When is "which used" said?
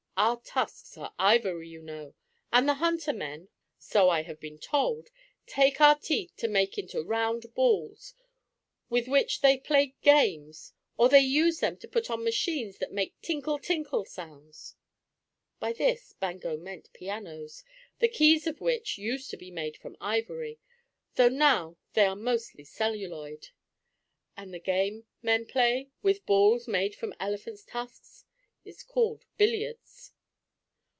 18.61-19.31